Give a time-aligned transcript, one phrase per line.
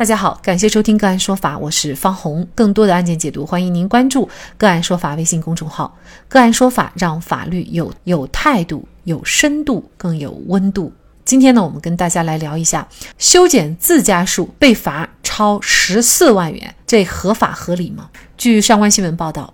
[0.00, 2.48] 大家好，感谢收听个案说法，我是方红。
[2.54, 4.26] 更多的案件解读，欢迎您关注
[4.56, 5.94] 个案说法微信公众号。
[6.26, 10.90] 个案说法让法律有有态度、有深度、更有温度。
[11.26, 18.08] 今天呢，我们跟大家来聊一下修剪自家树被罚超十四万元，这合法合理吗？
[18.38, 19.52] 据上官新闻报道，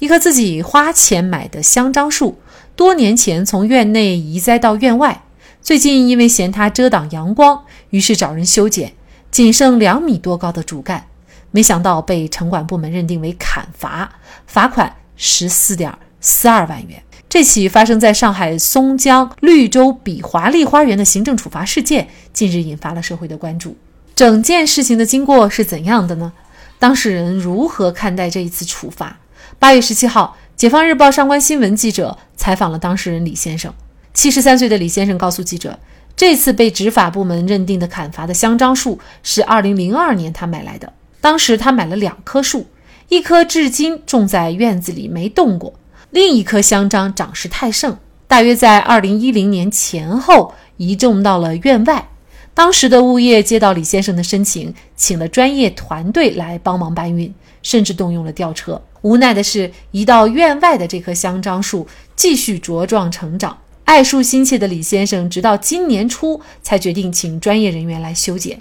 [0.00, 2.38] 一棵自己花钱买的香樟树，
[2.76, 5.22] 多年前从院内移栽到院外，
[5.62, 8.92] 最近因为嫌它遮挡阳光，于是找人修剪。
[9.36, 11.08] 仅剩两米多高的主干，
[11.50, 14.10] 没想到被城管部门认定为砍伐，
[14.46, 17.02] 罚款十四点四二万元。
[17.28, 23.76] 这起发生在上海松江绿洲比华丽花园的行政处罚事件，近日引发了社会的关注。
[24.14, 26.32] 整件事情的经过是怎样的呢？
[26.78, 29.18] 当事人如何看待这一次处罚？
[29.58, 33.74] 八月十七号，解放日报上官新闻记者采访了当事人李先生。
[34.14, 35.78] 七十三岁的李先生告诉记者。
[36.16, 42.66] 这次被执法部门认定的砍伐的香樟树是2002年他买来的，当时他买了两棵树，
[43.10, 45.74] 一棵至今种在院子里没动过，
[46.10, 52.08] 另一棵香樟长势太盛，大约在2010年前后移种到了院外。
[52.54, 58.80] 当时的物业接到李先生的申请，请了专业团队来帮忙搬运，甚至动用了吊车。
[59.02, 61.86] 无奈的是，移到院外的这棵香樟树
[62.16, 63.58] 继续茁壮成长。
[63.86, 68.60] 爱树心切的李先生，直到今年初才决定请专业人员来修剪，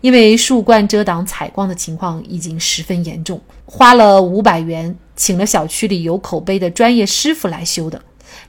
[0.00, 8.02] 因为树冠遮挡采光的情况已经十分严重，花了五百元请了小区里有口碑的专业师傅来修的。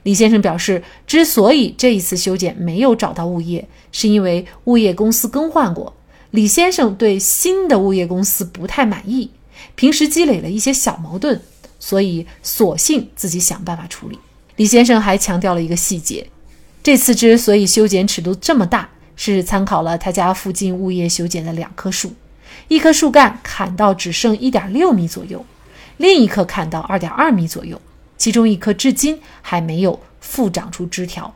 [0.04, 5.94] 李先生表示，之所以这一次修剪没有找到物业，是因为物业公司更换过，
[6.30, 9.30] 李先生对新的物业公司不太满意，
[9.74, 11.38] 平时积累了一些小矛盾，
[11.78, 14.18] 所以索性自己想办法处理。
[14.56, 16.28] 李先生还强调了一个细节：
[16.82, 22.12] 这次之所以修剪尺度这么大，是参考了他家附近物业修剪的两棵树，
[22.68, 25.44] 一棵树干砍到只剩一点六米左右，
[25.96, 27.80] 另一棵砍到二点二米左右，
[28.16, 31.34] 其中一棵至今还没有复长出枝条。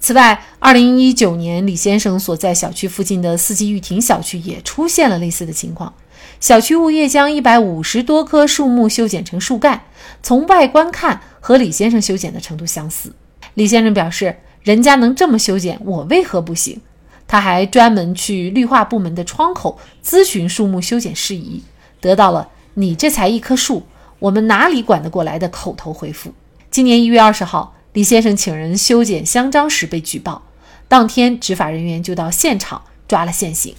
[0.00, 5.92] 此外，二零一九年李先生所在小区附近的四季玉亭小区也出现了类似的情况。
[6.40, 9.82] 小区物业将一百五十多棵树木修剪成树干，
[10.22, 13.12] 从外观看和李先生修剪的程度相似。
[13.54, 16.80] 李先生表示：“人家能这么修剪，我为何不行？”
[17.26, 21.62] 他还专门去绿化部门的窗口咨询树木修剪事宜，
[22.00, 23.82] 得到了“你这才一棵树，
[24.20, 26.32] 我们哪里管得过来”的口头回复。
[26.70, 30.42] 今年一月二十号，李先生请人修剪香樟时被举报，
[30.88, 33.74] 当天执法人员就到现场抓了现行。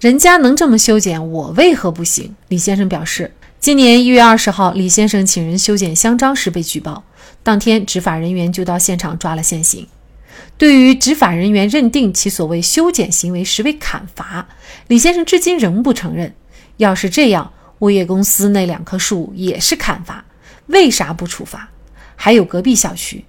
[0.00, 2.36] 人家能这么修剪，我为何不行？
[2.46, 7.02] 李先生表示，今年一月二十号，李先生请人修剪香樟时被举报，
[7.42, 9.88] 当天执法人员就到现场抓了现行。
[10.56, 14.46] 对于执法人员认定其所谓修剪行为实为砍伐，
[14.86, 16.32] 李先生至今仍不承认。
[16.76, 20.24] 要是这样，物业公司那两棵树也是砍伐，
[20.68, 21.70] 为啥不处罚？
[22.14, 23.24] 还有隔壁小区，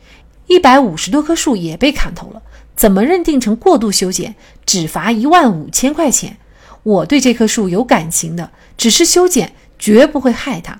[0.49, 2.41] 一百五十多棵树也被砍头了，
[2.75, 4.33] 怎么认定成过度修剪，
[4.65, 6.37] 只罚一万五千块钱？
[6.81, 10.79] 我对这棵树有感情的，只是修剪，绝不会害它。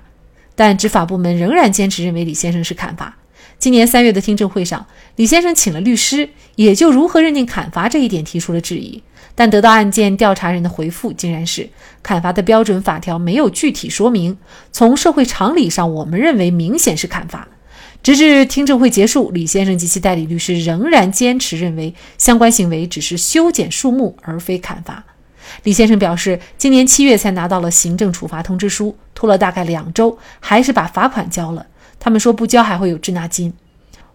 [0.56, 3.16] 但执法部门仍然坚持认为李先生是砍伐。
[3.60, 9.00] 今年三月的听证会上，李先生请了律师，也就如何认定砍伐这一点提出了质疑。
[9.36, 11.70] 但得到案件调查人的回复，竟然是
[12.02, 14.36] 砍伐的标准法条没有具体说明。
[14.72, 17.46] 从社会常理上，我们认为明显是砍伐。
[18.02, 25.04] 直至听证会结束，李先生及其代理律师仍然坚持认为相关行为只是修剪树木，而非砍伐。
[25.64, 31.66] 李先生表示，今年七月才拿到了行政处罚通知书，拖了大概两周，还是把罚款交了。
[31.98, 33.52] 他们说不交还会有滞纳金。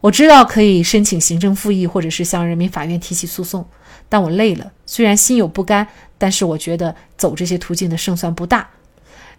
[0.01, 3.65] 我知道可以申请行政复议，或者是向人民法院提起诉讼，
[4.07, 4.71] 但我累了。
[4.85, 5.87] 虽然心有不甘，
[6.17, 8.69] 但是我觉得走这些途径的胜算不大。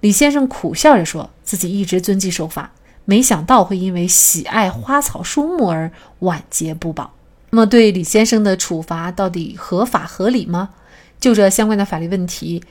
[0.01, 2.73] 李先生苦笑着说自己一直遵纪守法，
[3.07, 7.15] 没想到会因为喜爱花草树木而晚节不保。
[7.51, 10.71] 那么，对李先生的处罚到底合法合理吗？
[11.19, 12.63] 就这相关的法律问题，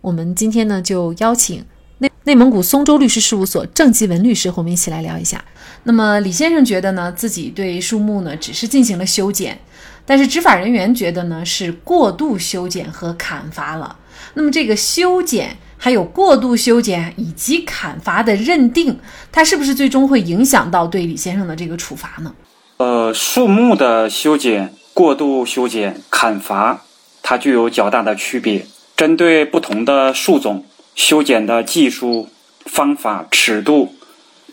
[0.00, 1.64] 我们今天呢就邀请
[1.98, 5.44] 内内蒙古松州律师事务所郑继文律师和我们一起来聊一下。
[5.84, 9.60] 那么李先生觉得呢，自己对树木呢只是进行了修剪，
[10.04, 13.96] 但是执法人员觉得呢是过度修剪和砍伐了。
[14.34, 18.96] 那么这个修剪还有过度修剪以及砍伐的认定，
[19.32, 22.32] 它是不是最终会影响到对李先生的这个处罚呢？
[22.76, 26.82] 呃，树木的修剪、过度修剪、砍伐。
[27.20, 28.64] 它具有较大的区别，
[28.96, 30.64] 针对不同的树种，
[30.94, 32.28] 修剪的技术、
[32.64, 33.96] 方法、尺度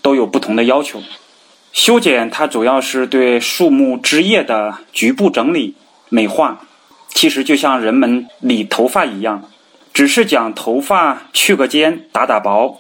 [0.02, 1.00] 都有不同的要求。
[1.72, 5.76] 修剪它主要是对树木枝叶的局部整理、
[6.10, 6.62] 美化，
[7.10, 9.44] 其实就像人们理头发一样，
[9.94, 12.80] 只是将头发去个尖、打打薄，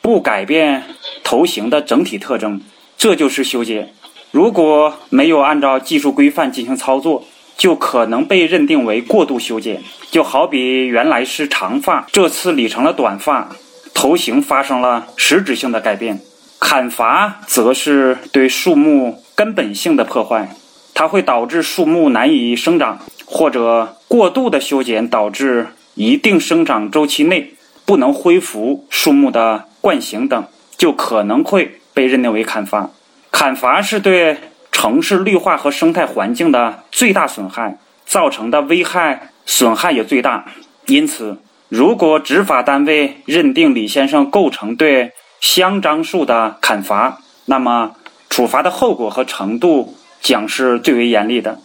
[0.00, 0.82] 不改变
[1.22, 2.60] 头型的整体特征，
[2.96, 3.92] 这就是修剪。
[4.30, 7.24] 如果没有按照技术规范进行操作，
[7.56, 9.82] 就可能被认定为过度修剪。
[10.10, 13.48] 就好比原来是长发，这次理成了短发，
[13.94, 16.20] 头型发生了实质性的改变。
[16.58, 20.54] 砍伐则是对树木根本性的破坏，
[20.94, 27.54] 它会导致树木难以生长，或者过度的修剪导致一定生长周期内
[27.86, 30.44] 不能恢复树木的惯形等，
[30.76, 32.90] 就可能会被认定为砍伐。
[33.30, 34.36] 砍伐是对
[34.70, 40.44] 城市绿化和生态环境的最大损害，造成的危害损害也最大。
[40.84, 41.38] 因此，
[41.70, 47.92] 如果执法单位认定李先生构成对香樟树的砍伐，那么
[48.28, 51.58] 处罚的后果和程度将是最为严厉的。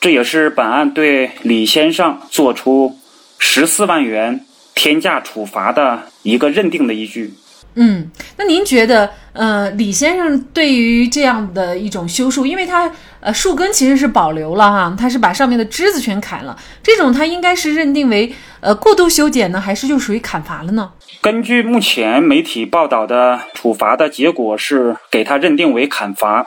[0.00, 2.97] 这也是本案对李先生作出
[3.38, 4.44] 十四万元
[4.74, 7.32] 天价处罚的一个认定的依据。
[7.74, 12.90] 嗯，那您觉得，呃，李先生对于这样的一种修树，因为他
[13.20, 20.90] 呃树根其实是保留了哈，他是把上面的枝子全砍了，这种他应该是认定为呃过度修剪呢，还是就属于砍伐了呢？
[21.20, 26.44] 根据目前媒体报道的处罚的结果是给他认定为砍伐，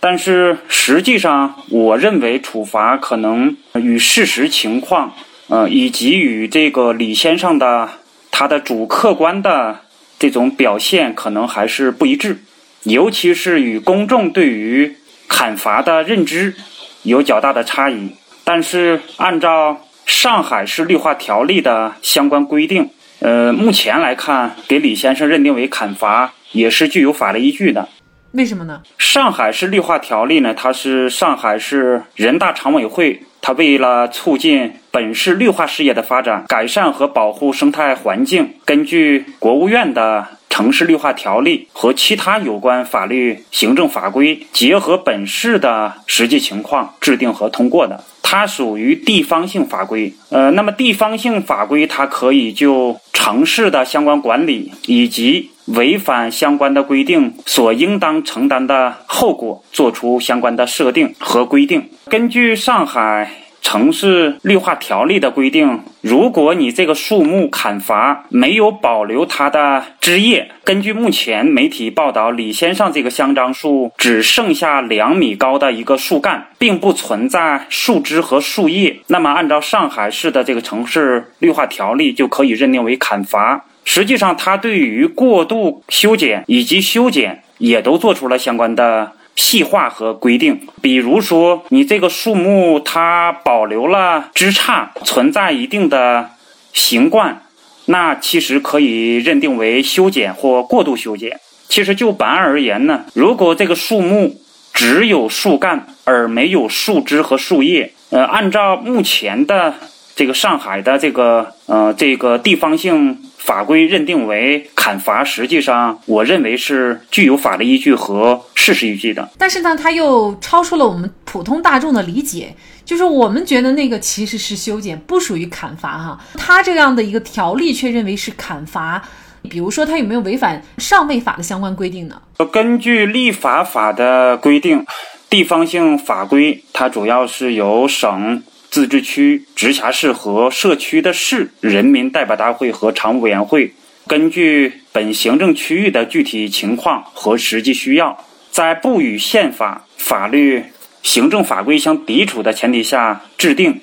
[0.00, 5.12] 但是实际上我认为处罚可能与事实情况，
[5.48, 7.90] 呃，以及与这个李先生的
[8.30, 9.80] 他的主客观的。
[10.18, 12.44] 这种表现可能还是不一致，
[12.84, 14.94] 尤其是与公众对于
[15.26, 16.54] 砍伐的认知
[17.02, 18.10] 有较大的差异。
[18.44, 27.88] 但是，按照上海市绿化条例的相关规定，呃，目前来看，给李先生认定为砍伐也是具有法律依据的。
[28.32, 28.82] 为什么呢？
[28.96, 30.54] 上海市绿化条例呢？
[30.54, 48.02] 它是上海市人大常委会，它为了促进本市绿化事业的发展，改善和保护生态环境，根据国务院的城市绿化条例和其他有关法律行政法规，结合本市的实际情况制定和通过的。
[48.22, 50.14] 它属于地方性法规。
[50.30, 61.88] 呃，那么地方性法规它可以就城市的相关管理以及违反相关的规定所应当承担的后果，做出相关的设定和规定。
[62.08, 63.30] 根据上海
[63.60, 83.64] 城市绿化条例的规定，如果你这个树木砍伐没有保留它的枝叶，根据目前媒体报道，李先生这个香樟树只剩下两米高的一个树干，并不存在树枝和树叶，那么按照上海市的这个城市绿化条例，就可以认定为砍伐。
[83.84, 90.60] 实际上，它对于过度修剪以及修剪也都做出了相关的细化和规定。
[90.80, 96.30] 比如说，你这个树木它保留了枝杈，存在一定的
[96.72, 97.42] 形冠，
[97.86, 101.40] 那其实可以认定为修剪或过度修剪。
[101.68, 104.40] 其实就本案而言呢，如果这个树木
[104.72, 109.74] 只有树干而没有树枝和树叶，呃，按照目前的
[110.14, 113.18] 这个上海的这个呃这个地方性。
[113.44, 119.28] 法规认定为砍伐，实际上我认为是具有法律依据和事实依据的。
[119.36, 122.54] 但是呢，它又超出了我们普通大众的理解，
[122.84, 126.18] 就是我们觉得那个其实是修剪，不属于砍伐哈。
[126.34, 129.02] 它这样的一个条例却认为是砍伐，
[129.50, 132.22] 比如说它有没有违反上位法的相关规定呢？
[132.52, 134.86] 根据立法法的规定，
[135.28, 138.44] 地方性法规它主要是由省。
[138.72, 143.74] 自治区、直辖市和社区的市人民代表大会和常务委员会，
[144.06, 150.64] 根据本行政区域的具体情况和实际需要，在不与宪法、法律、
[151.02, 153.78] 行政法规相抵触的前提下制定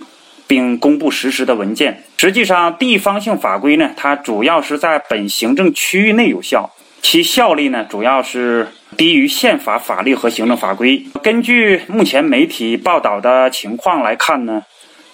[0.48, 2.03] 并公布实施的文件。
[2.17, 6.72] 实际上，地方性法规呢，它主要是在本行政区域内有效，
[7.03, 8.67] 其效力呢，主要是
[8.98, 11.05] 低于宪法、法律和行政法规。
[11.22, 14.63] 根据目前媒体报道的情况来看呢。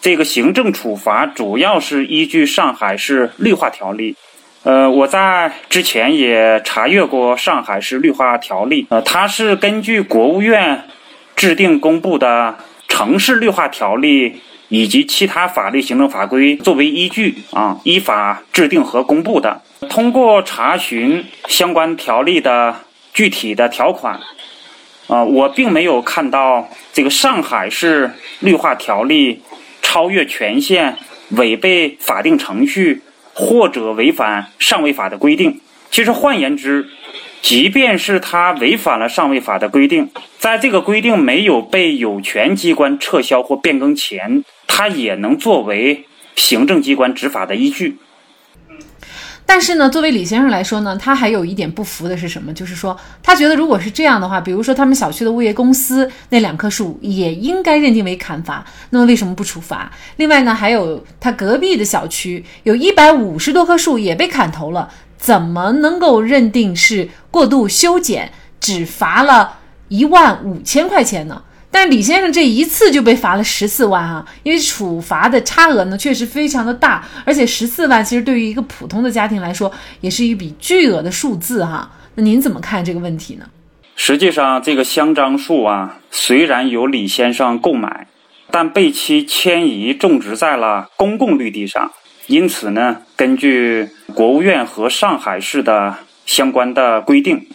[0.06, 4.16] 这个行政处罚主要是依据上海市绿化条例，
[4.62, 10.84] 呃，我在之前也查阅过上海市绿化条例，呃，它是根据国务院
[11.36, 12.56] 制定公布的
[12.88, 19.60] 城市绿化条例以及其他法律行政法规作为依据啊，依法制定和公布的。
[19.90, 22.76] 通过查询相关条例的
[23.12, 24.20] 具体的条款，
[25.08, 29.42] 啊，我并没有看到这个上海市绿化条例。
[29.96, 30.98] 超越权限、
[31.30, 33.02] 违背法定程序
[33.34, 35.62] 或者违反上位法的规定。
[35.90, 36.90] 其实换言之，
[37.42, 46.04] 即便是他违反了上位法的规定，在这个规定没有被有权机关撤销或变更前，他也能作为
[46.36, 47.96] 行政机关执法的依据。
[49.48, 52.52] 但是呢，作为李先生来说呢，他还有一点不服的是什么？
[52.52, 59.92] 就是说，他觉得如果是这样的话，比如说他们小区的物业公司那两棵树也应该认定为砍伐，那么为什么不处罚？
[60.18, 69.60] 另外呢，还有他隔壁的小区有一百五十多棵树也被砍头了，怎么能够认定是过度修剪，只罚了
[69.90, 71.44] 一万五千块钱呢？
[71.76, 81.92] 但李先生这一次就被罚了十四万啊，因为处罚的差额呢确实非常的大，而且十四万其实对于一个普通的家庭来说也是一笔巨额的数字哈。
[82.16, 83.46] 那您怎么看这个问题呢？
[83.98, 88.08] 实际上，这个香樟树啊，虽然由李先生购买，
[88.50, 91.92] 但被其迁移种植在了公共绿地上，
[92.28, 97.46] 因此呢，根据国务院和上海市的相关的规定。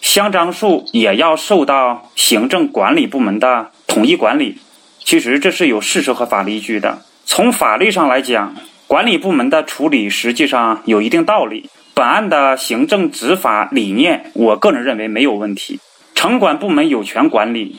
[0.00, 4.58] 香樟树也要受到行政管理部门的统一管理，
[4.98, 7.02] 其实这是有事实和法律依据的。
[7.24, 8.54] 从法律上来讲，
[8.86, 11.68] 管理部门的处理实际上有一定道理。
[11.94, 15.78] 本案的行政执法理念，我个人认为没有问题。
[16.14, 17.76] 城管部门有权管理，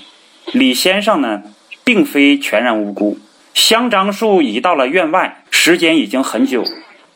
[0.53, 1.41] 李先生呢，
[1.83, 3.17] 并非全然无辜。
[3.53, 6.63] 香樟树移到了院外，时间已经很久。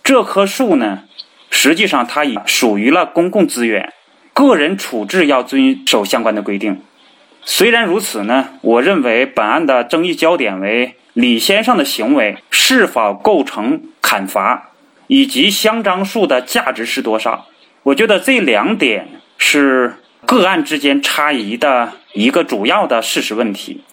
[0.04, 1.04] 这棵树呢，
[1.52, 3.94] 实际上它已属于了公共资源。
[4.36, 6.82] 个人处置要遵守相关的规定。
[7.46, 14.72] 虽然如此呢，我认为本案的争议焦点为李先生的行为是否构成砍伐，
[15.08, 17.48] 以及香樟树的价值是多少。
[17.84, 23.84] 我觉得这两点是个案之间差异的一个主要的事实问题。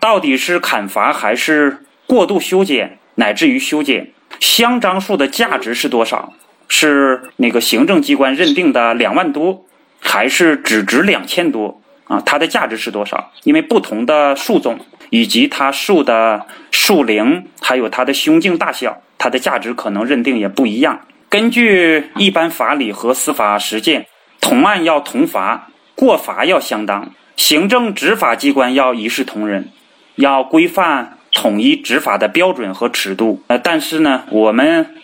[0.00, 4.12] 到底是砍伐还是过度修剪，乃至于修剪？
[4.38, 6.32] 香樟树的价值是多少？
[6.68, 9.66] 是那个行政机关认定的两万多？
[10.00, 12.20] 还是只值两千多啊？
[12.24, 13.32] 它的价值是多少？
[13.44, 14.78] 因为不同的树种
[15.10, 21.00] 以及它树的树龄，还有它的胸径大小，它的价值可能认定也不一样。
[21.28, 24.06] 根据一般法理和司法实践，
[24.40, 29.68] 同案要同罚，过罚要相当，行政执法机关要一视同仁，
[30.16, 33.44] 要规范统一执法的标准和尺度。
[33.46, 34.94] 呃，但是呢，我们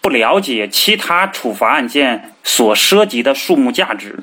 [0.00, 4.20] 不了解其他处罚案件所涉及的树木价值。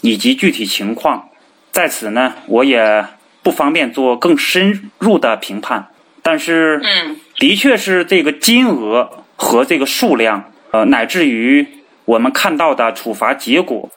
[0.00, 1.28] 以及具体情况，
[1.72, 3.04] 在此呢，我也
[3.42, 5.88] 不方便做更深入的评判。
[6.22, 11.66] 但是，嗯，的确是这个金额和这个数量，呃，乃至于
[12.04, 13.90] 我们看到的处罚结果，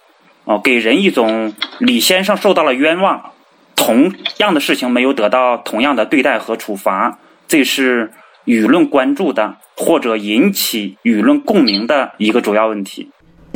[0.46, 3.32] 哦，给人一种李先生受到了冤枉，
[3.76, 8.14] 同样的事情没有得到同样的对待和处罚，这是
[8.46, 13.10] 舆论关注的或者引起舆论共鸣的一个主要问题。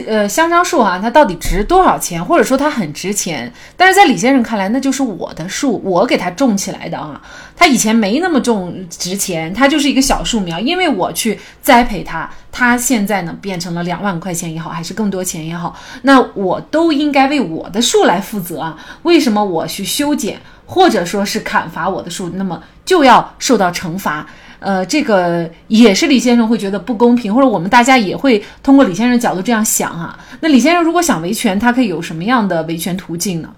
[0.05, 2.23] 呃，香樟树啊，它到底值多少钱？
[2.23, 3.51] 或者说它很值钱？
[3.75, 7.19] 但是在李先生看来，那就是我的树，我给它种起来的啊。
[7.55, 18.77] 它以前没那么重值钱，它就是一个小树苗，因为我去栽培它，它现在呢变成了两万块钱也好，还是更多钱也好，那我都应该为我的树来负责啊。
[19.01, 24.27] 为什么我去修剪或者说是砍伐我的树，那么就要受到惩罚？
[24.59, 30.17] 呃，这个也是李先生会觉得不公平，或者我们大家也会通过李先生角度这样想哈。
[30.41, 33.53] 那李先生如果想维权，他可以有什么样的维权途径呢？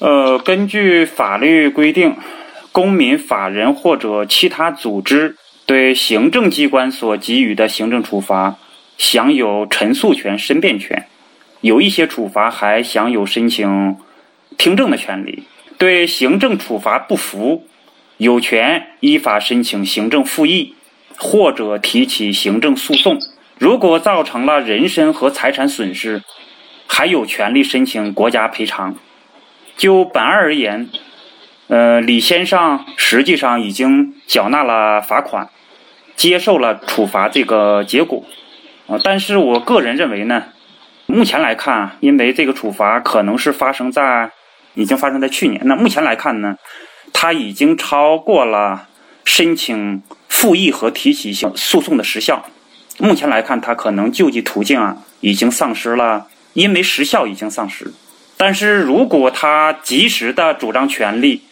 [0.00, 2.16] 呃，根据法律规定，
[2.72, 8.56] 公民、法人或者其他组织对行政机关所给予的行政处罚，
[8.98, 11.06] 享有陈诉权、申辩权，
[11.60, 13.96] 有一些处罚还享有申请
[14.58, 15.44] 听证的权利。
[15.78, 17.66] 对行政处罚不服。
[18.22, 20.76] 有权依法申请行政复议，
[21.18, 23.18] 或者提起行政诉讼。
[23.58, 26.22] 如果造成了人身和财产损失，
[26.86, 28.94] 还有权利申请国家赔偿。
[29.76, 30.88] 就本案而言，
[31.66, 35.48] 呃，李先生实际上已经缴纳了罚款，
[36.14, 38.24] 接受了处罚这个结果。
[38.86, 40.44] 啊，但是我个人认为呢，
[41.06, 44.30] 目前来看，因为这个处罚可能是发生在
[44.74, 46.54] 已经发生在去年，那目前来看呢？
[47.12, 48.88] 他已经超过了
[49.24, 52.46] 申请复议和提起诉讼的时效。
[52.98, 57.92] 目前来看，他可能救济途径啊已经丧失了，因为时效已经丧失。
[58.36, 61.42] 但是如果他及时的主张权利，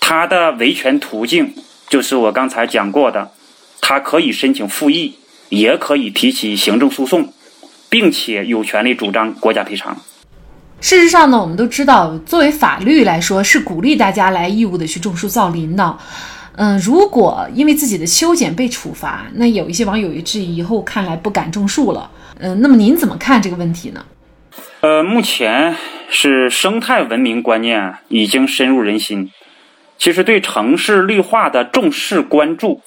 [0.00, 1.54] 他的维权途径
[1.88, 3.32] 就是我刚才讲过的，
[3.80, 5.18] 他可以申请复议，
[5.48, 7.32] 也可以提起行政诉讼，
[7.88, 9.96] 并且有权利主张国家赔偿。
[10.80, 15.98] 事实上呢，我们都知道，作为法律来说，是鼓励大家来义务的去种树造林的。
[16.56, 22.10] 嗯，如果因为自己的修剪被处罚，那有一些网友也质疑，以后看来不敢种树了。
[22.38, 24.04] 嗯，那么您怎么看这个问题呢？
[24.80, 25.74] 呃，目前
[26.08, 29.30] 是生态文明观念已经深入人心，
[29.98, 32.80] 其实对城市绿化的重视关注，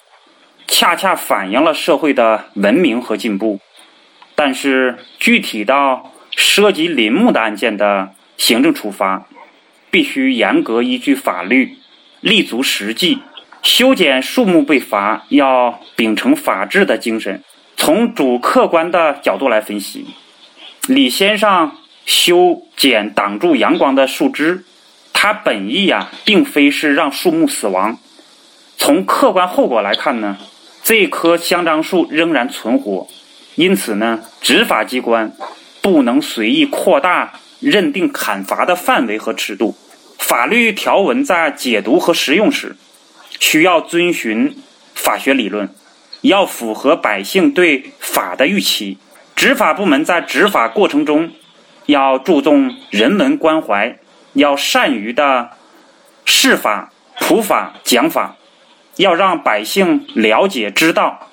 [0.67, 3.59] 恰恰反映了社会的文明和进步。
[4.35, 9.27] 但是具体到涉及林木的案件的行政处罚，
[9.91, 11.77] 必须严格依据法律，
[12.21, 13.19] 立足实际。
[13.61, 17.43] 修剪树木被罚，要秉承法治的精神，
[17.75, 20.05] 从主客观的角度来分析。
[20.87, 21.73] 李先生
[22.05, 24.63] 修剪挡住阳光的树枝，
[25.11, 27.99] 他本意呀，并非是让树木死亡。
[28.77, 30.37] 从客观后果来看呢，
[30.81, 33.07] 这棵香樟树仍然存活。
[33.55, 35.33] 因此呢，执法机关
[35.89, 39.75] 不能随意扩大认定砍伐的范围和尺度。
[40.19, 42.75] 法律条文在解读和实用时，
[43.39, 44.55] 需要遵循
[44.93, 45.73] 法学理论，
[46.21, 48.99] 要符合百姓对法的预期。
[49.35, 51.31] 执法部门在执法过程中，
[51.87, 53.97] 要注重人文关怀，
[54.33, 55.49] 要善于的
[56.23, 58.35] 释法、普法、讲法，
[58.97, 61.31] 要让百姓了解知道。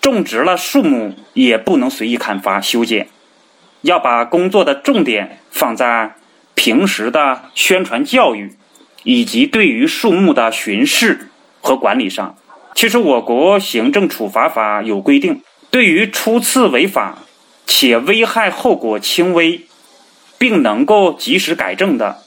[0.00, 3.08] 种植了树木也不能随意砍伐修剪，
[3.86, 6.16] 要把工作的重点放在
[6.54, 8.52] 平时的宣传教育，
[9.04, 12.36] 以及对于树木的巡视和管理上。
[12.74, 15.40] 其实，我国行政处罚法有规定，
[15.70, 17.18] 对于初次违法
[17.66, 19.62] 且危害后果轻微，
[20.36, 22.18] 并能够及时改正的，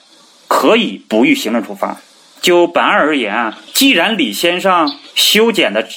[0.48, 1.98] 可以不予行政处罚。
[2.42, 5.88] 就本案而言啊，既然李先生修剪的。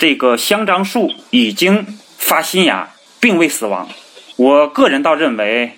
[0.00, 1.84] 这个香樟树已经
[2.16, 3.88] 发新芽，并未死亡。
[4.38, 5.72] 我个人倒认为，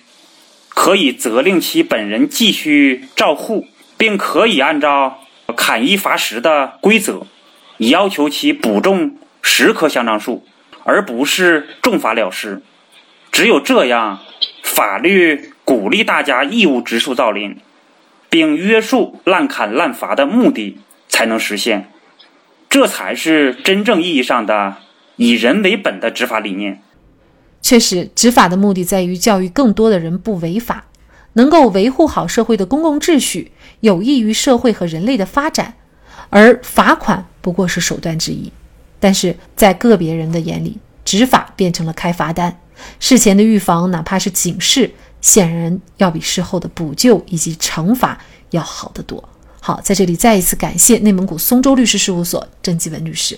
[0.69, 3.65] 可以责令其本人继续照护，
[3.97, 5.23] 并可以按照
[5.57, 7.25] 砍一罚十的规则，
[7.79, 10.45] 要求其补种十棵香樟树，
[10.83, 12.61] 而不是重罚了事。
[13.31, 14.19] 只有这样，
[14.61, 17.57] 法律鼓励大家义务植树造林，
[18.29, 20.77] 并约束滥砍滥伐的目的
[21.07, 21.89] 才能实现。
[22.69, 24.75] 这才是真正意义上的
[25.15, 26.83] 以人为本的执法理念。
[27.61, 30.85] 确实，执法的目的在于教育更多的人不违法，
[31.33, 35.75] 能够维护好社会的公共秩序，有益于社会和人类的发展。
[36.29, 38.51] 而罚款不过是手段之一。
[38.99, 42.59] 但是在个别人的眼里，执法变成了开罚单。
[42.99, 48.19] 事前的预防，哪怕是警示，显然要比事后的补救以及惩罚
[48.51, 49.23] 要好得多。
[49.59, 53.37] 好，在这里再一次感谢内蒙古松州律师事务所郑继文律师。